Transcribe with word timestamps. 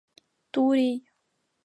ТУРИЙ 0.53 0.91